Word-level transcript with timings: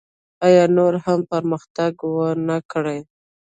آیا 0.45 0.63
نور 0.77 0.93
هم 1.05 1.19
پرمختګ 1.31 1.93
ونکړي؟ 2.17 2.99